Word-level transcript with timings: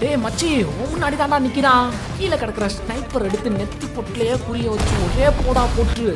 டேய் 0.00 0.20
மச்சி 0.24 0.48
முன்னாடி 0.90 1.16
தாண்டா 1.20 1.38
நிக்கிறான். 1.44 1.86
கீழே 2.16 2.36
கிடக்குற 2.40 2.66
ஸ்னைப்பர் 2.74 3.24
எடுத்து 3.28 3.50
நெத்தி 3.58 3.86
பொட்டிலேயே 3.96 4.34
குறிய 4.44 4.66
வச்சு 4.74 4.94
ஒரே 5.06 5.28
போடா 5.38 5.62
போட்டு. 5.76 6.06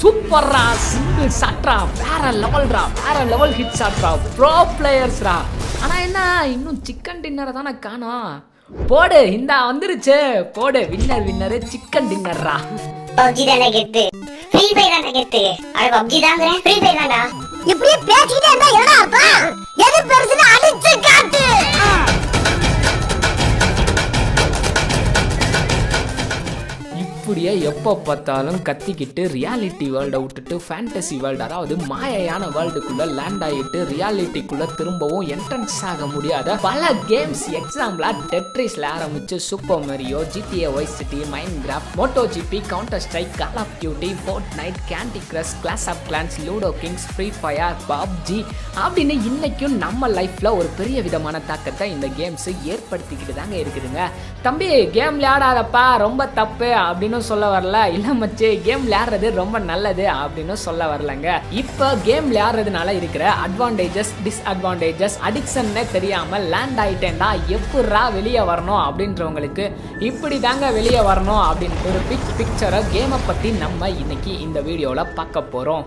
சூப்பர்ரா 0.00 0.62
சிங்கிள் 0.88 1.32
ஷாட்ரா 1.40 1.74
வேற 2.00 2.30
லெவல்ரா 2.42 2.82
வேற 3.00 3.16
லெவல் 3.32 3.54
ஹிட் 3.58 3.76
ஷாட்ரா 3.80 4.10
ப்ரோ 4.36 4.52
பிளேயர்ஸ்ரா 4.76 5.36
ஆனா 5.82 5.96
என்ன 6.06 6.20
இன்னும் 6.54 6.78
சிக்கன் 6.88 7.22
டின்னரை 7.24 7.52
தானே 7.58 7.72
காணோம். 7.86 8.30
போடு 8.90 9.20
இந்தா 9.36 9.58
வந்துருச்சு. 9.70 10.16
போடு 10.56 10.80
வின்னர் 10.92 11.26
வின்னர் 11.28 11.56
சிக்கன் 11.72 12.10
டின்னர்ரா 12.12 12.56
பப்ஜி 13.18 13.44
தானே 13.50 13.68
கெத்து 13.76 14.04
ஃப்ரீ 14.52 14.66
ஃபயர் 14.76 14.94
தானே 14.96 15.12
கெத்து 15.18 15.42
அட 15.78 15.86
பப்ஜி 15.96 16.20
தாங்கிறேன். 16.26 16.60
ஃப்ரீ 16.64 16.76
ஃபயர் 16.82 17.00
தான்டா. 17.02 17.22
இப்படியே 17.72 17.96
பேசிக்கிட்டே 18.10 18.50
இருந்தா 18.52 18.68
என்ன 18.80 18.92
அர்த்தம்? 19.00 19.40
எது 19.86 19.98
பெருசுன்னு 20.10 20.46
அடிச்சு 20.54 20.92
காட்டு. 21.08 21.42
இப்படியே 27.28 27.54
எப்போ 27.70 27.90
பார்த்தாலும் 27.98 28.58
கத்திக்கிட்டு 28.66 29.22
ரியாலிட்டி 29.32 29.86
வேர்ல்டை 29.94 30.18
விட்டுட்டு 30.20 30.56
ஃபேண்டசி 30.58 31.16
வேர்ல்டு 31.16 31.42
அதாவது 31.42 31.74
மாயையான 31.90 32.44
வேர்ல்டுக்குள்ளே 32.54 33.06
லேண்ட் 33.10 33.42
ஆகிட்டு 33.44 33.78
ரியாலிட்டிக்குள்ளே 33.90 34.66
திரும்பவும் 34.74 35.26
என்ட்ரன்ஸ் 35.28 35.76
ஆக 35.82 36.06
முடியாத 36.06 36.54
பல 36.62 36.82
கேம்ஸ் 37.08 37.42
எக்ஸாம்பிளாக 37.58 38.22
டெட்ரிஸில் 38.30 38.86
ஆரம்பிச்சு 38.92 39.36
super 39.48 39.84
Mario 39.88 40.20
GTA 40.32 40.70
Vice 40.72 40.96
City 40.96 41.20
Minecraft 41.66 41.92
Moto 41.96 42.24
GP 42.34 42.60
Counter 42.66 43.00
Strike 43.00 43.36
Call 43.36 43.56
of 43.56 43.74
Duty 43.80 44.10
Fortnite 44.56 44.80
Candy 44.88 45.22
Crush 45.28 45.52
Clash 45.62 45.86
of 45.88 46.02
Clans 46.08 46.38
Ludo 46.46 46.72
Kings 46.80 47.06
free 47.12 47.28
fire 47.40 47.76
PUBG 47.88 48.40
அப்படின்னு 48.78 49.16
இன்றைக்கும் 49.24 49.76
நம்ம 49.76 50.08
லைஃப்பில் 50.10 50.52
ஒரு 50.52 50.68
பெரிய 50.76 51.02
விதமான 51.02 51.40
தாக்கத்தை 51.46 51.90
இந்த 51.90 52.06
கேம்ஸ் 52.18 52.48
ஏற்படுத்திக்கிட்டு 52.72 53.34
தாங்க 53.34 53.56
இருக்குதுங்க. 53.56 54.02
தம்பி 54.42 54.66
கேம் 54.90 55.20
விளையாடாதப்பா 55.20 55.96
ரொம்ப 55.98 56.26
தப்பு 56.34 56.72
அப்படின்னு 56.82 57.16
சொல்ல 57.30 57.46
வரல. 57.54 57.78
இல்லை 57.96 58.12
மச்சி 58.20 58.48
கேம் 58.66 58.84
விளையாடுறது 58.84 59.28
ரொம்ப 59.40 59.58
நல்லது 59.58 60.06
அப்படின்னு 60.22 60.56
சொல்ல 60.66 60.86
வரலங்க. 60.92 61.28
இப்போ 61.62 61.88
கேம் 62.06 62.28
விளையாடுறதுனால 62.30 62.94
இருக்கிற 63.00 63.24
அட்வான்டேஜஸ் 63.46 64.12
டிஸ்அட்வான்டேஜஸ் 64.26 65.18
அடிக்ஷன்னே 65.28 65.84
தெரியாமல் 65.92 66.48
லேண்ட் 66.54 66.80
ஆயிட்டேன்டா 66.86 67.30
எப்படா 67.56 68.02
வெளியே 68.18 68.44
வரணும் 68.52 68.82
அப்படின்றவங்களுக்கு 68.86 69.66
இப்படி 70.10 70.40
தாங்க 70.40 70.70
வெளியே 70.70 71.00
வரணும் 71.10 71.44
அப்படின்னு 71.48 71.86
ஒரு 71.90 72.00
பிக் 72.10 72.34
பிக்சரை 72.40 72.82
கேமை 72.94 73.20
பற்றி 73.26 73.50
நம்ம 73.64 73.88
இன்னைக்கு 74.02 74.40
இந்த 74.40 74.60
வீடியோவில் 74.60 75.14
பார்க்க 75.14 75.42
போகிறோம் 75.54 75.86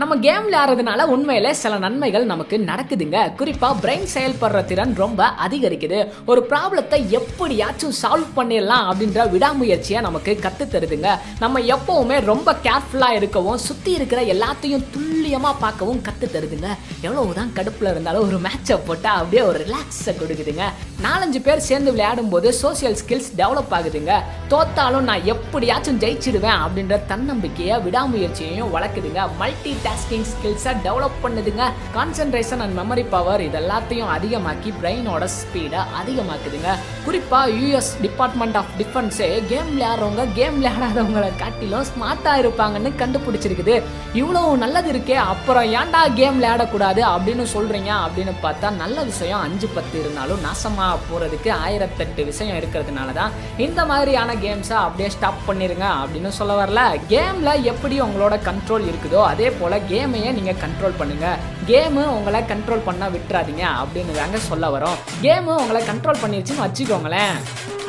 நம்ம 0.00 0.16
கேம் 0.16 0.44
விளையாடுறதுனால 0.46 1.04
உண்மையில 1.14 1.50
சில 1.50 1.78
நன்மைகள் 1.78 2.24
நமக்கு 2.24 2.56
நடக்குதுங்க. 2.58 3.18
குறிப்பா 3.38 3.68
பிரெயின் 3.82 4.06
செயல்படுற 4.14 4.64
திறன் 4.64 4.94
ரொம்ப 4.94 5.30
அதிகரிக்குது. 5.46 5.98
ஒரு 6.26 6.46
ப்ராப்ளத்தை 6.50 7.08
எப்படியாச்சும் 7.08 7.94
சால்வ் 8.02 8.36
பண்ணிடலாம் 8.36 8.84
அப்படின்ற 8.90 9.24
விடாமுயற்சியை 9.30 10.00
நமக்கு 10.00 10.38
கத்து 10.42 10.64
தருதுங்க. 10.64 11.08
நம்ம 11.40 11.60
எப்பவுமே 11.60 12.20
ரொம்ப 12.24 12.54
கேர்ஃபுல்லா 12.66 13.08
இருக்கவும் 13.08 13.56
சுத்தி 13.56 13.92
இருக்கிற 13.92 14.22
எல்லாத்தையும் 14.34 14.84
துல்லியமா 14.96 15.52
பார்க்கவும் 15.60 16.02
கத்து 16.08 16.28
தருதுங்க. 16.34 16.68
எவ்வளவுதான் 17.00 17.50
கடுப்புல 17.54 17.90
இருந்தாலும் 17.90 18.26
ஒரு 18.26 18.38
மேட்சை 18.38 18.78
போட்டா 18.86 19.10
அப்படியே 19.14 19.42
ஒரு 19.42 19.66
ரிலாக்ஸை 19.66 20.14
கொடுக்குதுங்க. 20.20 20.62
நாலஞ்சு 21.02 21.42
பேர் 21.42 21.66
சேர்ந்து 21.70 21.90
விளையாடும் 21.90 22.28
போது 22.28 22.54
சோசியல் 22.62 22.96
ஸ்கில்ஸ் 23.02 23.32
டெவலப் 23.36 23.74
ஆகுதுங்க. 23.80 24.14
தோத்தாலும் 24.54 25.08
நான் 25.10 25.24
எப்படியாச்சும் 25.24 26.00
ஜெயிச்சிடுவேன் 26.00 26.58
அப்படின்ற 26.64 27.00
தன்னம்பிக்கையை 27.06 27.78
விடாமுயற்சியையும் 27.78 28.72
வளர்க்குதுங்க. 28.76 29.28
மல்டி 29.38 29.74
டாஸ்கிங் 29.88 30.28
ஸ்கில்ஸை 30.34 30.74
டெவலப் 30.86 31.20
பண்ணுதுங்க. 31.24 31.64
கான்சென்ட்ரேஷன் 31.98 32.62
அண்ட் 32.66 32.78
மெமரி 32.80 33.06
பவர் 33.16 33.44
இது 33.48 33.58
எல்லாத்தையும் 33.64 34.14
அதிகமாக்கி 34.18 34.72
பிரெயினோட 34.80 35.26
ஸ்பீடை 35.38 35.82
அதிகமாக்குதுங்க. 36.00 36.70
குறிப்பாக 37.08 37.52
யூஎஸ் 37.58 37.90
டிபார்ட்மெண்ட் 38.04 38.56
ஆஃப் 38.60 38.72
டிஃபென்ஸே 38.78 39.28
கேம் 39.50 39.68
விளையாடுறவங்க 39.74 40.22
கேம் 40.38 40.56
விளையாடாதவங்களை 40.58 41.30
காட்டிலும் 41.42 41.86
ஸ்மார்ட்டாக 41.90 42.40
இருப்பாங்கன்னு 42.42 42.90
கண்டுபிடிச்சிருக்குது. 43.02 43.76
இவ்வளவு 44.20 44.58
நல்லது 44.62 44.88
இருக்கே 44.92 45.16
அப்புறம் 45.32 45.66
ஏன்டா 45.78 46.00
கேம் 46.18 46.36
விளையாடக்கூடாது 46.38 47.02
அப்படின்னு 47.14 47.44
சொல்கிறீங்க 47.54 47.90
அப்படின்னு 48.04 48.34
பார்த்தா 48.44 48.74
நல்ல 48.82 49.02
விஷயம் 49.02 49.44
அஞ்சு 49.46 49.68
பத்து 49.76 49.96
இருந்தாலும் 50.00 50.44
நாசமாக 50.46 50.98
போகிறதுக்கு 51.08 51.52
ஆயிரத்தெட்டு 51.64 52.24
விஷயம் 52.24 52.58
இருக்கிறதுனால 52.60 53.12
தான் 53.20 53.32
இந்த 53.66 53.80
மாதிரியான 53.92 54.34
கேம்ஸை 54.44 54.76
அப்படியே 54.84 55.10
ஸ்டாப் 55.16 55.46
பண்ணிடுங்க 55.48 55.86
அப்படின்னு 56.02 56.32
சொல்ல 56.40 56.54
வரல. 56.60 56.82
கேமில் 57.14 57.64
எப்படி 57.72 57.98
உங்களோட 58.06 58.36
கண்ட்ரோல் 58.50 58.88
இருக்குதோ 58.90 59.22
அதே 59.32 59.50
போல் 59.60 59.84
கேமையே 59.92 60.32
நீங்கள் 60.40 60.60
கண்ட்ரோல் 60.64 61.00
பண்ணுங்கள் 61.00 61.56
கேமு 61.68 62.02
உங்களை 62.08 62.40
கண்ட்ரோல் 62.40 62.82
பண்ணால் 62.86 63.14
விட்டுறாதீங்க 63.14 63.64
அப்படின்னு 63.80 64.12
தாங்க 64.12 64.38
சொல்ல 64.38 64.68
வரோம். 64.68 64.98
கேமு 65.22 65.54
உங்களை 65.56 65.82
கண்ட்ரோல் 65.86 66.22
பண்ணிருச்சுன்னு 66.22 66.64
வச்சுக்கோங்களேன். 66.66 67.36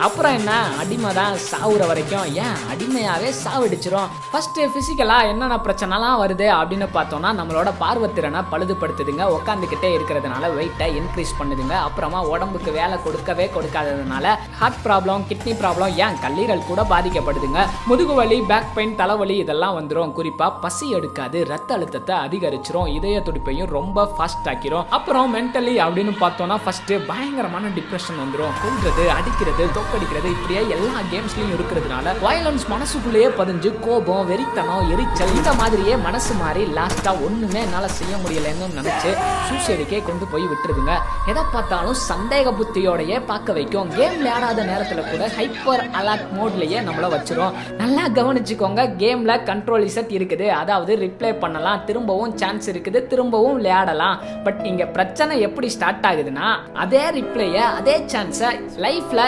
அப்புறம் 0.06 0.34
என்ன? 0.38 0.52
அடிமை 0.82 1.14
தான் 1.14 1.34
சாவுற 1.50 1.88
வரைக்கும். 1.88 2.28
ஏன்? 2.44 2.58
அடிமையாவே 2.72 3.30
சாவடிச்சிரும். 3.44 4.10
ஃபர்ஸ்ட் 4.32 4.60
பிசிக்கலா 4.76 5.18
என்னென்ன 5.32 5.56
பிரச்சனைலாம் 5.66 6.20
வருது 6.22 6.48
அப்படின்னு 6.60 6.88
பார்த்தோம்னா 6.98 7.32
நம்மளோட 7.40 7.70
பார்வத்திறனை 7.82 8.42
பழுதுபடுத்துதுங்க. 8.52 9.26
உட்காந்துக்கிட்டே 9.38 9.90
இருக்கிறதுனால 9.98 10.52
வெயிட்டை 10.58 10.88
இன்க்ரீஸ் 11.00 11.34
பண்ணுதுங்க. 11.40 11.76
அப்புறமா 11.88 12.22
உடம்புக்கு 12.22 12.72
வேலை 12.72 12.98
கொடுக்கவே 13.04 13.48
கொடுக்காததுனால 13.56 14.36
ஹார்ட் 14.60 14.82
ப்ராப்ளம் 14.86 15.26
கிட்னி 15.30 15.56
ப்ராப்ளம் 15.64 15.94
ஏன்? 16.06 16.18
கல்லீரல் 16.26 16.66
கூட 16.70 16.86
பாதிக்கப்படுதுங்க. 16.94 17.66
முதுகு 17.86 18.14
வலி 18.14 18.40
பேக் 18.54 18.74
பெயின் 18.76 18.96
தலைவலி 18.96 19.38
இதெல்லாம் 19.38 19.78
வந்துடும் 19.80 20.16
குறிப்பா 20.20 20.50
பசி 20.62 20.90
எடுக்காது 20.90 21.46
ரத்த 21.52 21.74
அழுத்தத்தை 21.74 22.16
அதிகரிச்சிரும். 22.26 22.88
இதய 22.98 23.24
துடிப்பையும் 23.28 23.72
ரொம்ப 23.78 24.08
ஃபாஸ்ட் 24.16 24.50
ஆக்கிரும். 24.54 24.88
அப்புறம் 24.90 25.36
மென்டலி 25.36 25.76
அப்படின்னு 25.88 26.16
பார்த்தோம்னா 26.24 26.60
ஃபர்ஸ்ட் 26.64 26.94
பயங்கரமான 27.08 27.68
டிப்ரெஷன் 27.78 28.22
வந்துடும் 28.24 28.58
கொள்றது 28.64 29.06
அடிக்கிறது 29.18 29.66
தோற்கடிக்கிறது. 29.90 30.30
இப்படியே 30.36 30.62
எல்லா 30.76 30.96
கேம்ஸ்லயும் 31.12 31.54
இருக்கிறதுனால 31.56 32.14
வயலன்ஸ் 32.26 32.66
மனசுக்குள்ளேயே 32.74 33.30
பதிஞ்சு 33.40 33.70
கோபம் 33.86 34.28
வெறித்தனம் 34.30 34.90
எரிச்சல் 34.94 35.34
இந்த 35.40 35.52
மாதிரியே 35.60 35.96
மனசு 36.08 36.34
மாறி 36.42 36.64
லாஸ்டா 36.78 37.12
ஒண்ணுமே 37.26 37.60
என்னால 37.68 37.88
செய்ய 38.00 38.14
முடியலன்னு 38.24 38.68
நினைச்சு 38.78 39.12
சூசைடுக்கே 39.48 40.00
கொண்டு 40.10 40.26
போய் 40.32 40.46
விட்டுருதுங்க. 40.52 40.96
எதை 41.32 41.44
பார்த்தாலும் 41.54 41.98
சந்தேக 42.10 42.54
புத்தியோடையே 42.60 43.18
பார்க்க 43.32 43.58
வைக்கும். 43.58 43.90
கேம் 43.98 44.18
விளையாடாத 44.20 44.66
நேரத்துல 44.72 45.04
கூட 45.12 45.24
ஹைப்பர் 45.38 45.84
அலர்ட் 46.02 46.28
மோட்லயே 46.38 46.82
நம்மள 46.90 47.10
வச்சிரும். 47.16 47.56
நல்லா 47.82 48.06
கவனிச்சுக்கோங்க 48.20 48.86
கேம்ல 49.04 49.32
கண்ட்ரோல் 49.50 49.88
இசட் 49.90 50.14
இருக்குது. 50.20 50.48
அதாவது 50.62 50.92
ரிப்ளை 51.06 51.34
பண்ணலாம் 51.44 51.84
திரும்பவும் 51.90 52.36
சான்ஸ் 52.44 52.70
இருக்குது 52.74 53.02
திரும்பவும் 53.14 53.58
விளையாடலாம். 53.60 54.18
பட் 54.48 54.62
இங்க 54.72 54.86
பிரச்சனை 54.98 55.34
எப்படி 55.50 55.70
ஸ்டார்ட் 55.78 56.08
ஆகுதுன்னா 56.12 56.48
அதே 56.86 57.04
ரிப்ளைய 57.20 57.58
அதே 57.80 57.98
சான்ஸை 58.14 58.52
லைஃப்ல 58.86 59.20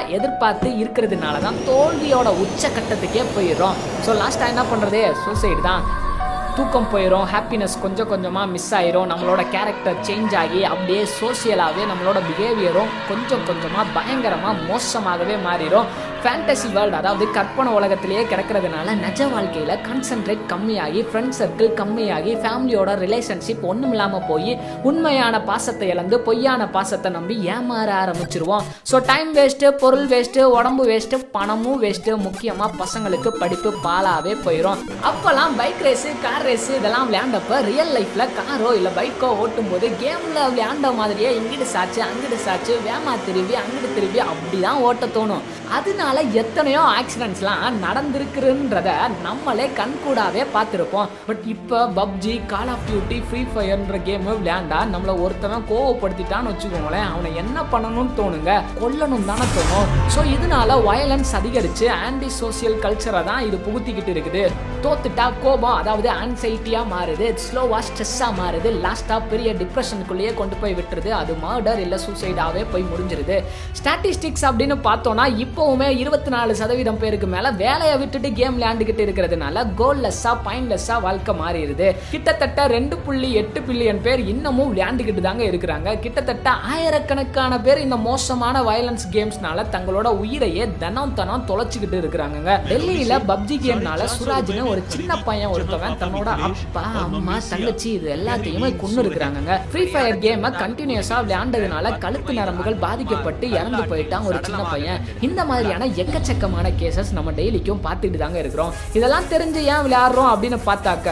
எதிர்பார்த்து 0.52 0.70
இருக்கிறதுனால 0.84 1.36
தான் 1.46 1.60
தோல்வியோட 1.68 2.30
உச்சக்கட்டத்துக்கே 2.44 3.24
போயிடுறோம். 3.36 3.76
ஸோ 4.06 4.12
லாஸ்ட்டாக 4.22 4.52
என்ன 4.54 4.64
பண்ணுறது 4.72 5.02
சூசைடு 5.24 5.62
தான். 5.70 5.84
தூக்கம் 6.56 6.88
போயிடும் 6.94 7.28
ஹாப்பினஸ் 7.34 7.76
கொஞ்சம் 7.84 8.10
கொஞ்சமாக 8.12 8.52
மிஸ் 8.54 8.72
ஆயிரும் 8.78 9.08
நம்மளோட 9.12 9.42
கேரக்டர் 9.54 10.00
சேஞ்ச் 10.08 10.34
ஆகி 10.42 10.62
அப்படியே 10.72 11.04
சோசியலாகவே 11.20 11.84
நம்மளோட 11.92 12.20
பிஹேவியரும் 12.28 12.92
கொஞ்சம் 13.10 13.46
கொஞ்சமாக 13.50 13.86
பயங்கரமாக 13.98 14.64
மோசமாகவே 14.70 15.36
மாறிடும் 15.46 15.88
ஃபேண்டசி 16.24 16.68
வேர்ல்டு 16.76 16.98
அதாவது 17.00 17.26
கற்பனை 17.36 17.70
உலகத்திலேயே 17.78 18.24
கிடக்கிறதுனால 18.32 18.96
நிஜ 19.04 19.28
வாழ்க்கையில் 19.34 19.74
கான்சென்ட்ரேட் 19.88 20.44
கம்மியாகி 20.52 21.02
ஃப்ரெண்ட் 21.08 21.36
சர்க்கிள் 21.40 21.72
கம்மியாகி 21.80 22.34
ஃபேமிலியோட 22.42 22.92
ரிலேஷன்ஷிப் 23.04 23.64
ஒன்றும் 23.72 23.94
இல்லாமல் 23.96 24.26
போய் 24.30 24.52
உண்மையான 24.90 25.36
பாசத்தை 25.50 25.88
இழந்து 25.94 26.18
பொய்யான 26.28 26.68
பாசத்தை 26.76 27.12
நம்பி 27.18 27.36
ஏமாற 27.54 27.90
ஆரம்பிச்சிருவோம். 28.04 28.66
ஸோ 28.92 29.00
டைம் 29.12 29.32
வேஸ்ட்டு 29.38 29.72
பொருள் 29.84 30.06
வேஸ்ட்டு 30.14 30.46
உடம்பு 30.58 30.86
வேஸ்ட்டு 30.92 31.20
பணமும் 31.36 31.82
வேஸ்ட்டு 31.84 32.18
முக்கியமாக 32.26 32.78
பசங்களுக்கு 32.82 33.32
படிப்பு 33.42 33.72
பாலாகவே 33.86 34.36
போயிடும் 34.46 34.84
அப்போல்லாம் 35.12 35.56
பைக் 35.62 35.84
ரேஸு 35.88 36.12
கார் 36.26 36.46
ரேஸு 36.50 36.72
இதெல்லாம் 36.80 37.08
விளையாண்டப்ப 37.10 37.62
ரியல் 37.70 37.94
லைஃப்பில் 37.98 38.28
காரோ 38.40 38.72
இல்லை 38.80 38.94
பைக்கோ 39.00 39.32
ஓட்டும் 39.44 39.72
போது 39.74 39.90
கேமில் 40.04 40.42
விளையாண்ட 40.52 40.94
மாதிரியே 41.02 41.32
இங்கிட்டு 41.40 41.70
சாச்சு 41.76 42.02
அங்கிட்டு 42.10 42.40
சாச்சு 42.48 42.76
வேமா 42.88 43.16
திரும்பி 43.28 43.58
அங்கிட்டு 43.64 43.92
திரும்பி 43.98 44.22
அப்படி 44.30 44.60
தான் 44.68 44.82
ஓட்ட 44.88 45.06
தோணும். 45.18 45.44
அதனால 45.78 46.11
எத்தனையோ 46.20 46.82
ஆக்சிடென்ட்ஸ்லாம் 47.00 47.76
நடந்திருக்குன்றத 47.84 48.90
நம்மளே 49.26 49.66
கண்கூடாவே 49.80 50.44
பார்த்துருப்போம். 50.56 51.10
பட் 51.28 51.44
இப்போ 51.54 51.80
PUBG 52.00 52.46
Call 52.46 52.72
of 52.74 52.86
Duty 52.88 53.18
free 53.28 53.42
ஃபயர்ன்ற 53.54 54.02
game 54.08 54.28
விளையாண்டா 54.28 54.80
நம்மளை 54.94 55.16
ஒருத்தவன் 55.26 55.68
கோவப்படுத்திட்டான்னு 55.72 56.52
வச்சுக்கோங்களேன் 56.52 57.08
அவனை 57.12 57.36
என்ன 57.36 57.64
பண்ணணும்னு 57.74 58.18
தோணுங்க? 58.20 58.64
கொல்லணும் 58.82 59.28
தானே 59.32 59.48
தோணும். 59.58 59.88
ஸோ 60.16 60.24
இதனால 60.36 60.80
வயலன்ஸ் 60.90 61.34
அதிகரிச்சு 61.40 61.88
ஆன்டி 62.06 62.30
சோசியல் 62.42 62.82
கல்ச்சரை 62.86 63.24
தான் 63.32 63.46
இது 63.48 63.60
புகுத்திக்கிட்டு 63.68 64.14
இருக்குது. 64.16 64.44
தோத்துட்டா 64.84 65.26
கோபம் 65.44 65.76
அதாவது 65.80 66.10
ஆன்சைட்டியா 66.22 66.82
மாறுது 66.92 67.26
ஸ்லோவா 67.44 67.80
ஸ்ட்ரெஸ்ஸா 67.88 68.28
மாறுது 68.40 68.70
லாஸ்டா 68.84 69.16
பெரிய 69.32 69.50
டிப்ரெஷனுக்குள்ளேயே 69.62 70.32
கொண்டு 70.40 70.56
போய் 70.62 70.76
விட்டுருது 70.78 71.10
அது 71.20 71.34
மர்டர் 71.44 71.82
இல்ல 71.86 71.96
சூசைடாவே 72.06 72.64
போய் 72.72 72.86
முடிஞ்சிருது. 72.92 73.38
ஸ்டாட்டிஸ்டிக்ஸ் 73.80 74.46
அப்படின்னு 74.50 74.78
பார்த்தோம்னா 74.88 75.26
இப்போவுமே 75.44 75.90
இருபத்தி 76.04 76.32
நாலு 76.36 76.56
சதவீதம் 76.62 77.00
பேருக்கு 77.04 77.28
மேல 77.34 77.52
வேலையை 77.64 77.96
விட்டுட்டு 78.02 78.32
கேம் 78.40 78.56
விளையாண்டுக்கிட்டு 78.58 79.06
இருக்கிறதுனால 79.08 79.66
கோல்லெஸ்ஸா 79.82 80.34
பாயிண்ட்லெஸ்ஸா 80.48 80.98
வாழ்க்கை 81.08 81.36
மாறிடுது. 81.42 81.90
கிட்டத்தட்ட 82.14 82.68
ரெண்டு 82.76 82.98
புள்ளி 83.06 83.32
எட்டு 83.44 83.62
பில்லியன் 83.70 84.02
பேர் 84.08 84.24
இன்னமும் 84.34 84.72
விளையாண்டுக்கிட்டு 84.74 85.26
தாங்க 85.28 85.46
இருக்கிறாங்க. 85.52 85.96
கிட்டத்தட்ட 86.06 86.50
ஆயிரக்கணக்கான 86.74 87.62
பேர் 87.68 87.84
இந்த 87.86 88.00
மோசமான 88.10 88.64
வயலன்ஸ் 88.70 89.08
கேம்ஸ்னால 89.18 89.68
தங்களோட 89.78 90.08
உயிரையே 90.24 90.66
தினம் 90.86 91.16
தினம் 91.22 91.48
தொலைச்சிக்கிட்டு 91.52 92.00
இருக்கிறாங்க 92.04 92.60
டெல்லியில 92.74 93.22
பப்ஜி 93.32 93.60
கேம்னால 93.68 94.10
சுராஜ்னு 94.18 94.70
ஒரு 94.72 94.82
சின்ன 94.88 95.18
பையன் 95.22 95.54
ஒருத்தவன் 95.56 95.98
தன்னோட 96.02 96.30
அப்பா 96.48 96.84
அம்மா 97.04 97.36
தங்கச்சி 97.50 97.92
இது 97.92 98.08
எல்லாத்தையுமே 98.18 98.70
கொண்டு 98.78 99.02
இருக்கிறாங்க 99.04 99.58
ஃப்ரீ 99.72 99.84
ஃபயர் 99.92 100.20
கேமை 100.24 100.52
கண்டினியூஸா 100.62 101.18
விளையாண்டதுனால 101.24 101.98
கழுத்து 101.98 102.34
நரம்புகள் 102.34 102.78
பாதிக்கப்பட்டு 102.86 103.46
இறந்து 103.52 103.84
போயிட்டான் 103.92 104.28
ஒரு 104.30 104.40
சின்ன 104.44 104.64
பையன். 104.64 105.00
இந்த 105.22 105.46
மாதிரியான 105.46 105.88
எக்கச்சக்கமான 106.02 106.72
கேசஸ் 106.82 107.12
நம்ம 107.12 107.32
டெய்லிக்கும் 107.32 107.82
பார்த்துட்டு 107.86 108.18
தாங்க 108.18 108.40
இருக்கிறோம். 108.40 108.74
இதெல்லாம் 108.94 109.30
தெரிஞ்சு 109.30 109.62
ஏன் 109.74 109.84
விளையாடுறோம் 109.86 110.32
அப்படின்னு 110.34 110.60
பார்த்தாக்க 110.66 111.10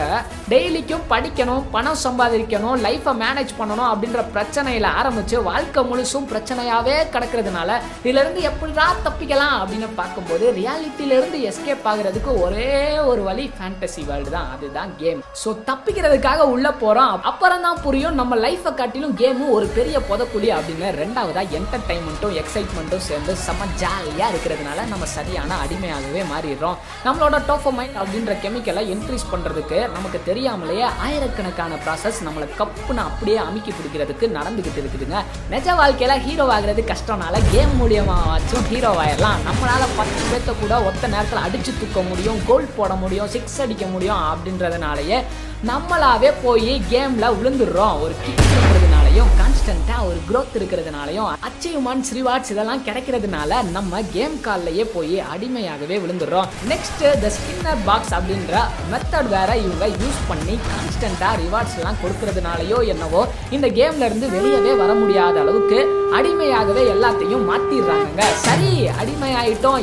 டெய்லிக்கும் 0.50 1.04
படிக்கணும் 1.10 1.64
பணம் 1.70 2.00
சம்பாதிக்கணும் 2.04 2.76
லைஃப்பை 2.86 3.14
மேனேஜ் 3.22 3.52
பண்ணணும் 3.60 3.90
அப்படின்ற 3.92 4.24
பிரச்சனையில 4.34 4.86
ஆரம்பிச்சு 5.00 5.42
வாழ்க்கை 5.42 5.84
முழுசும் 5.90 6.28
பிரச்சனையாவே 6.32 6.96
கிடக்கிறதுனால 7.14 7.68
இதுல 8.04 8.22
இருந்து 8.24 8.42
எப்படிதான் 8.50 9.02
தப்பிக்கலாம் 9.06 9.56
அப்படின்னு 9.60 9.88
பார்க்கும்போது 9.94 10.46
ரியாலிட்டியில 10.58 11.18
இருந்து 11.20 11.38
எஸ்கேப் 11.50 11.88
ஆகுறதுக்கு 11.92 12.32
ஒரே 12.42 12.68
ஒரு 13.10 13.22
வழி 13.22 13.46
ஃபேண்டசி 13.58 14.04
வேர்ல்டு 14.08 14.30
தான் 14.36 14.48
அதுதான் 14.54 14.90
கேம் 15.02 15.20
ஸோ 15.42 15.50
தப்பிக்கிறதுக்காக 15.70 16.46
உள்ள 16.54 16.66
போகிறோம் 16.82 17.14
அப்புறம் 17.30 17.64
தான் 17.66 17.80
புரியும் 17.84 18.18
நம்ம 18.20 18.36
லைஃப்பை 18.46 18.72
காட்டிலும் 18.80 19.16
கேமும் 19.20 19.52
ஒரு 19.56 19.66
பெரிய 19.76 19.96
புதக்குழி 20.10 20.48
அப்படின்னு. 20.56 20.86
ரெண்டாவதாக 21.02 21.56
என்டர்டைன்மெண்ட்டும் 21.58 22.34
எக்ஸைட்மெண்ட்டும் 22.40 23.04
சேர்ந்து 23.08 23.32
செம்ம 23.46 23.68
ஜாலியாக 23.82 24.30
இருக்கிறதுனால 24.32 24.86
நம்ம 24.92 25.04
சரியான 25.16 25.58
அடிமையாகவே 25.64 26.22
மாறிடுறோம். 26.32 26.78
நம்மளோட 27.06 27.36
டோஃபமைன் 27.50 27.94
அப்படின்ற 28.00 28.34
கெமிக்கலை 28.44 28.82
இன்க்ரீஸ் 28.94 29.26
பண்றதுக்கு 29.32 29.78
நமக்கு 29.96 30.20
தெரியாமலேயே 30.30 30.86
ஆயிரக்கணக்கான 31.06 31.78
ப்ராசஸ் 31.84 32.20
நம்மளை 32.26 32.48
கப்புன்னு 32.60 33.02
அப்படியே 33.08 33.38
அமுக்கி 33.46 33.74
பிடிக்கிறதுக்கு 33.78 34.28
நடந்துக்கிட்டு 34.38 34.82
இருக்குதுங்க. 34.82 35.18
நிஜ 35.54 35.68
வாழ்க்கையில 35.80 36.16
ஹீரோ 36.26 36.46
ஆகிறது 36.56 36.84
கஷ்டம்னால 36.92 37.42
கேம் 37.54 37.74
மூலியமாச்சும் 37.80 38.66
ஹீரோ 38.72 38.92
ஆயிடலாம். 39.04 39.40
நம்மளால 39.48 39.82
பத்து 39.98 40.22
பேர்த்த 40.30 40.54
கூட 40.62 40.74
ஒத்த 40.90 41.12
நேரத்தில் 41.14 41.44
அடிச்சு 41.46 41.72
தூக்க 41.80 42.00
முடியும் 42.10 42.40
கோல் 42.48 42.68
போட 42.78 42.92
முடியும் 43.04 43.30
சிக்ஸ் 43.40 43.60
அடிக்க 43.60 43.86
முடியும் 43.86 44.24
அப்படின்றதுனாலயே 44.30 45.18
நம்மளாவே 45.66 46.32
போய் 46.42 46.82
கேம்ல 46.90 47.24
விழுந்துடுறோம் 47.38 48.00
ஒரு 48.00 48.14
கிக் 48.24 48.38
இருக்கிறதுனாலையும் 48.50 49.30
கான்ஸ்டன்டா 49.38 49.96
ஒரு 50.06 50.18
க்ரோத் 50.28 50.54
இருக்கிறதுனாலையும் 50.54 51.28
அச்சீவ்மெண்ட்ஸ் 51.48 52.12
ரிவார்ட்ஸ் 52.18 52.50
இதெல்லாம் 52.50 52.84
கிடைக்கிறதுனால 52.84 53.70
நம்ம 53.70 54.02
கேம் 54.12 54.36
கால்லையே 54.46 54.84
போய் 54.94 55.20
அடிமையாகவே 55.34 55.96
விழுந்துடுறோம். 55.98 56.48
நெக்ஸ்ட் 56.68 57.20
த 57.20 57.30
ஸ்கின்னர் 57.30 57.82
பாக்ஸ் 57.84 58.14
அப்படின்ற 58.14 58.54
மெத்தட் 58.92 59.28
வேற 59.28 59.56
இவங்க 59.56 59.86
யூஸ் 59.86 60.20
பண்ணி 60.28 60.58
கான்ஸ்டன்டா 60.70 61.30
ரிவார்ட்ஸ் 61.42 61.76
எல்லாம் 61.76 62.00
கொடுக்கறதுனாலயோ 62.02 62.86
என்னவோ 62.86 63.28
இந்த 63.50 63.66
கேம்ல 63.68 64.04
இருந்து 64.04 64.28
வெளியவே 64.28 64.76
வர 64.76 64.94
முடியாத 64.94 65.40
அளவுக்கு 65.40 65.80
அடிமையாகவே 66.12 66.84
எல்லாத்தையும் 66.94 67.48
மாத்திடுறாங்க 67.50 68.22
சரி 68.46 68.88
அடிமையாயிட்டோம். 69.02 69.78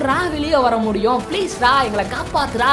ரா 0.00 0.30
வெளியே 0.30 0.56
வர 0.56 0.76
முடியும்? 0.76 1.22
ப்ளீஸ்ரா 1.30 1.84
எங்களை 1.84 2.04
காப்பாத்துறா 2.06 2.72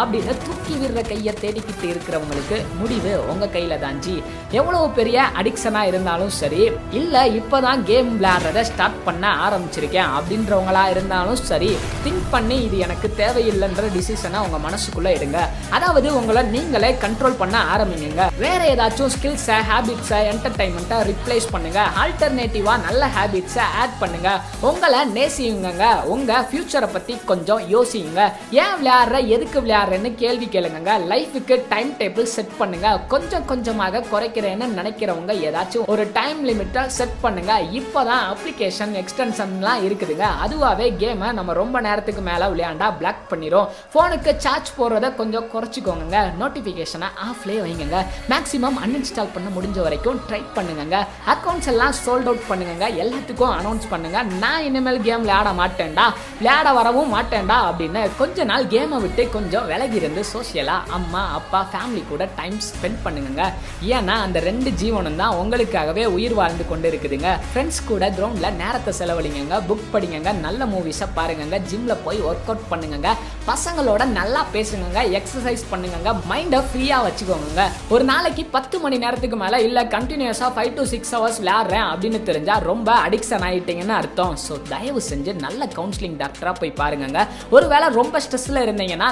அப்படின்னு 0.00 0.34
தூக்கி 0.46 0.74
விடுற 0.82 1.02
கையை 1.12 1.34
தேடிக்கிட்டு 1.44 1.86
இருக்கிறவங்களுக்கு 1.92 2.58
முடிவு 2.82 3.14
உங்க 3.34 3.46
கையில 3.56 3.80
தான் 3.86 4.00
எவ்வளோ 4.02 4.72
எவ்வளவு 4.72 4.96
பெரிய 4.98 5.22
அடிக்ஷனா 5.38 5.80
இருந்தாலும் 5.88 6.30
சரி 6.38 6.60
இல்ல 6.98 7.16
இப்பதான் 7.38 7.80
கேம் 7.88 8.08
விளையாடுறத 8.16 8.60
ஸ்டார்ட் 8.68 8.96
பண்ண 9.06 9.24
ஆரம்பிச்சிருக்கேன் 9.46 10.12
அப்படின்றவங்களா 10.16 10.84
இருந்தாலும் 10.92 11.40
சரி 11.50 11.68
திங்க் 12.04 12.30
பண்ணி 12.30 12.56
இது 12.66 12.76
எனக்கு 12.86 13.08
தேவையில்லைன்ற 13.20 13.82
டிசிஷனை 13.96 14.38
உங்க 14.46 14.58
மனசுக்குள்ள 14.66 15.08
எடுங்க. 15.16 15.40
அதாவது 15.76 16.08
உங்களை 16.20 16.42
நீங்களே 16.54 16.90
கண்ட்ரோல் 17.04 17.36
பண்ண 17.42 17.58
ஆரம்பிங்க. 17.74 18.26
வேற 18.44 18.60
ஏதாச்சும் 18.72 19.12
ஸ்கில்ஸை 19.16 19.58
ஹேபிட்ஸை 19.70 20.20
என்டர்டைன்மெண்ட்டை 20.32 20.98
ரிப்ளேஸ் 21.10 21.46
பண்ணுங்க. 21.54 21.80
ஆல்டர்னேட்டிவா 22.04 22.74
நல்ல 22.86 23.10
ஹேபிட்ஸை 23.18 23.66
ஆட் 23.82 23.98
பண்ணுங்க. 24.02 24.32
உங்களை 24.70 25.02
நேசியுங்க 25.18 25.86
உங்க 26.14 26.40
ஃபியூச்சரை 26.48 26.90
பத்தி 26.96 27.16
கொஞ்சம் 27.32 27.62
யோசியுங்க. 27.74 28.20
ஏன் 28.62 28.74
விளையாடுற 28.80 29.20
எதுக்கு 29.36 29.60
யாருன்னு 29.82 30.10
கேள்வி 30.22 30.46
கேளுங்க 30.54 30.90
லைஃபுக்கு 31.10 31.54
டைம் 31.70 31.88
டேபிள் 32.00 32.26
செட் 32.32 32.52
பண்ணுங்க. 32.58 32.88
கொஞ்சம் 33.12 33.46
கொஞ்சமாக 33.50 34.02
குறைக்கிறேன்னு 34.10 34.66
நினைக்கிறவங்க 34.78 35.32
ஏதாச்சும் 35.48 35.86
ஒரு 35.92 36.04
டைம் 36.18 36.40
லிமிட்டை 36.48 36.82
செட் 36.96 37.16
பண்ணுங்க. 37.24 37.52
இப்போதான் 37.78 38.22
அப்ளிகேஷன் 38.32 38.92
எக்ஸ்டென்ஷன்லாம் 39.00 39.80
இருக்குதுங்க. 39.86 40.26
அதுவாகவே 40.44 40.86
கேமை 41.00 41.28
நம்ம 41.38 41.56
ரொம்ப 41.60 41.80
நேரத்துக்கு 41.86 42.22
மேலே 42.28 42.48
விளையாண்டா 42.52 42.88
பிளாக் 43.00 43.24
பண்ணிடும் 43.32 43.66
ஃபோனுக்கு 43.94 44.34
சார்ஜ் 44.44 44.70
போடுறத 44.78 45.10
கொஞ்சம் 45.20 45.48
குறைச்சிக்கோங்க 45.54 46.20
நோட்டிஃபிகேஷனை 46.42 47.08
ஆஃப்லேயே 47.28 47.62
வைங்க 47.66 48.04
மேக்ஸிமம் 48.34 48.78
அன்இன்ஸ்டால் 48.84 49.32
பண்ண 49.34 49.50
முடிஞ்ச 49.56 49.80
வரைக்கும் 49.88 50.20
ட்ரை 50.28 50.42
பண்ணுங்க 50.58 50.96
அக்கௌண்ட்ஸ் 51.34 51.70
எல்லாம் 51.74 51.96
சோல்ட் 52.04 52.30
அவுட் 52.30 52.48
பண்ணுங்க 52.52 52.84
எல்லாத்துக்கும் 53.02 53.54
அனௌன்ஸ் 53.58 53.90
பண்ணுங்க. 53.94 54.22
நான் 54.44 54.62
இனிமேல் 54.68 55.02
கேம் 55.08 55.24
விளையாட 55.26 55.50
மாட்டேன்டா. 55.62 56.06
விளையாட 56.38 56.68
வரவும் 56.80 57.12
மாட்டேன்டா 57.16 57.58
அப்படின்னு 57.70 58.00
கொஞ்ச 58.22 58.44
நாள் 58.52 58.70
கேமை 58.76 59.00
விட்டு 59.06 59.22
கொஞ்சம் 59.34 59.68
விலகி 59.72 59.96
இருந்து 60.02 60.24
சோஷியலாக 60.32 60.90
அம்மா 60.98 61.32
அப்பா 61.40 61.66
ஃபேமிலி 61.72 62.04
கூட 62.08 62.28
டைம் 62.36 62.58
ஸ்பெண்ட் 62.70 62.98
பண்ணுங்க 63.04 63.52
ஏன்னா 63.82 64.08
அந்த 64.08 64.40
ரெண்டு 64.40 64.70
ஜீவனம் 64.70 65.16
தான் 65.16 65.36
உங்களுக்காகவே 65.42 66.04
உயிர் 66.04 66.34
வாழ்ந்து 66.34 66.66
கொண்டு 66.66 66.90
இருக்குதுங்க 66.90 67.38
ஃப்ரெண்ட்ஸ் 67.52 67.86
கூட 67.86 68.10
கிரவுண்டில் 68.10 68.56
நேரத்தை 68.56 68.94
செலவழிங்க 69.00 69.60
புக் 69.68 69.86
படிங்க 69.92 70.32
நல்ல 70.32 70.66
மூவிஸை 70.66 71.06
பாருங்க 71.14 71.58
ஜிம்ல 71.70 71.96
போய் 72.04 72.18
ஒர்க் 72.20 72.48
அவுட் 72.48 72.68
பண்ணுங்க 72.68 73.16
பசங்களோட 73.46 74.04
நல்லா 74.06 74.46
பேசுங்க 74.52 75.02
எக்ஸசைஸ் 75.18 75.64
பண்ணுங்க 75.70 76.12
மைண்டை 76.30 76.58
ஃப்ரீயாக 76.68 77.06
வச்சுக்கோங்க 77.06 77.64
ஒரு 77.88 78.04
நாளைக்கு 78.04 78.44
பத்து 78.46 78.78
மணி 78.78 78.98
நேரத்துக்கு 78.98 79.36
மேலே 79.36 79.64
இல்லை 79.64 79.82
கண்டினியூஸாக 79.82 80.50
ஃபைவ் 80.56 80.74
டு 80.74 80.84
சிக்ஸ் 80.84 81.14
ஹவர்ஸ் 81.14 81.40
விளையாடுறேன் 81.42 81.86
அப்படின்னு 81.92 82.20
தெரிஞ்சால் 82.22 82.60
ரொம்ப 82.60 82.98
அடிக்ஷன் 82.98 83.44
ஆகிட்டீங்கன்னு 83.48 83.96
அர்த்தம். 83.96 84.36
ஸோ 84.48 84.62
தயவு 84.68 85.02
செஞ்சு 85.10 85.34
நல்ல 85.34 85.68
கவுன்சிலிங் 85.74 86.16
டாக்டராக 86.16 86.58
போய் 86.58 86.70
பாருங்க 86.70 87.26
ஒருவேளை 87.50 87.88
ரொம்ப 87.88 88.20
ஸ்ட்ரெஸ்ஸில் 88.20 88.60
இருந்தீங்கன்னா 88.62 89.08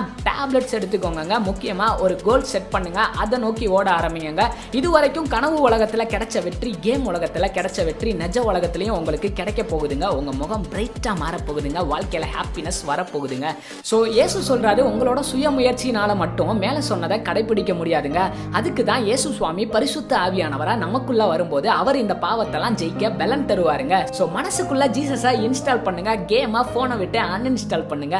டேப்லெட்ஸ் 0.50 0.76
எடுத்துக்கோங்க 0.76 1.34
முக்கியமாக 1.48 2.02
ஒரு 2.04 2.14
கோல் 2.26 2.46
செட் 2.52 2.70
பண்ணுங்க. 2.72 3.00
அதை 3.22 3.36
நோக்கி 3.42 3.66
ஓட 3.76 3.86
ஆரம்பிங்க. 3.98 4.44
இது 4.78 4.88
வரைக்கும் 4.94 5.28
கனவு 5.34 5.56
உலகத்தில் 5.66 6.08
கிடைச்ச 6.12 6.42
வெற்றி 6.46 6.70
கேம் 6.86 7.04
உலகத்தில் 7.10 7.46
கிடைச்ச 7.56 7.84
வெற்றி 7.88 8.10
நிஜ 8.22 8.42
உலகத்துலையும் 8.50 8.96
உங்களுக்கு 8.98 9.28
கிடைக்க 9.40 9.62
போகுதுங்க. 9.72 10.06
உங்கள் 10.18 10.38
முகம் 10.40 10.64
பிரைட்டாக 10.72 11.14
மாறப்போகுதுங்க. 11.22 11.80
வாழ்க்கையில் 11.92 12.28
ஹாப்பினஸ் 12.34 12.80
வரப்போகுதுங்க. 12.90 13.48
ஸோ 13.90 13.96
ஏசு 14.24 14.42
சொல்கிறாரு 14.50 14.82
உங்களோட 14.90 15.22
சுய 15.30 15.52
முயற்சியினால 15.58 16.16
மட்டும் 16.24 16.52
மேலே 16.64 16.82
சொன்னதை 16.90 17.18
கடைபிடிக்க 17.30 17.74
முடியாதுங்க. 17.82 18.20
அதுக்கு 18.60 18.84
தான் 18.90 19.06
இயேசு 19.08 19.28
சுவாமி 19.38 19.66
பரிசுத்த 19.76 20.12
ஆவியானவராக 20.26 20.84
நமக்குள்ளே 20.84 21.28
வரும்போது 21.34 21.70
அவர் 21.80 22.02
இந்த 22.04 22.16
பாவத்தெல்லாம் 22.26 22.78
ஜெயிக்க 22.82 23.14
பலன் 23.22 23.48
தருவாருங்க. 23.52 23.96
ஸோ 24.18 24.26
மனசுக்குள்ள 24.38 24.86
ஜீசஸை 24.98 25.34
இன்ஸ்டால் 25.48 25.86
பண்ணுங்க. 25.88 26.12
கேமை 26.32 26.62
ஃபோனை 26.72 26.98
விட்டு 27.04 27.20
அன்இன்ஸ்டால் 27.34 27.90
பண்ணுங்க. 27.92 28.18